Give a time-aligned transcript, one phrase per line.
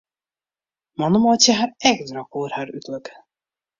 [1.01, 3.17] Mannen meitsje har ek drok oer har uterlik.